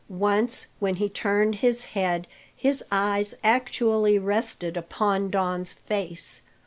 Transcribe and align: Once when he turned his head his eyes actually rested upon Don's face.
Once 0.09 0.65
when 0.79 0.95
he 0.95 1.07
turned 1.07 1.57
his 1.61 1.83
head 1.93 2.27
his 2.55 2.83
eyes 2.91 3.35
actually 3.43 4.17
rested 4.17 4.75
upon 4.75 5.29
Don's 5.29 5.73
face. 5.73 6.41